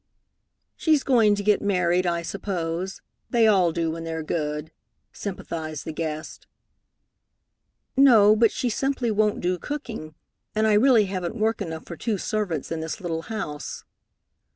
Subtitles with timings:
[0.75, 3.03] "She's going to get married, I suppose.
[3.29, 4.71] They all do when they're good,"
[5.13, 6.47] sympathized the guest.
[7.95, 10.15] "No, but she simply won't do cooking,
[10.55, 13.83] and I really haven't work enough for two servants in this little house."